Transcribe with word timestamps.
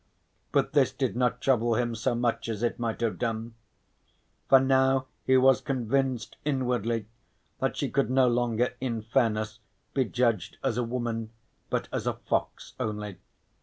But 0.51 0.73
this 0.73 0.91
did 0.91 1.15
not 1.15 1.41
trouble 1.41 1.75
him 1.75 1.93
so 1.93 2.15
much 2.15 2.49
as 2.49 2.63
it 2.63 2.79
might 2.79 3.01
have 3.01 3.19
done. 3.19 3.53
For 4.49 4.59
now 4.59 5.05
he 5.27 5.37
was 5.37 5.61
convinced 5.61 6.37
inwardly 6.43 7.05
that 7.59 7.77
she 7.77 7.87
could 7.87 8.09
no 8.09 8.27
longer 8.27 8.73
in 8.81 9.03
fairness 9.03 9.59
be 9.93 10.05
judged 10.05 10.57
as 10.63 10.77
a 10.79 10.83
woman, 10.83 11.29
but 11.69 11.87
as 11.91 12.07
a 12.07 12.15
fox 12.15 12.73
only. 12.79 13.17